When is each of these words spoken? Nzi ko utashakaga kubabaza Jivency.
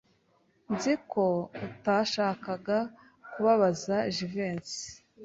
Nzi 0.73 0.93
ko 1.11 1.25
utashakaga 1.67 2.77
kubabaza 3.31 3.95
Jivency. 4.15 4.81